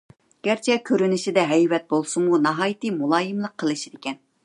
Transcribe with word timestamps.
گەرچە 0.45 0.77
كۆرۈنۈشىدە 0.89 1.45
ھەيۋەت 1.53 1.87
بولسىمۇ 1.93 2.43
ناھايىتى 2.49 2.95
مۇلايىملىق 2.99 3.59
قىلىشىدىكەن. 3.63 4.23